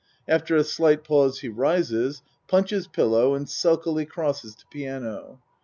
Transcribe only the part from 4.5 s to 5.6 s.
to piano.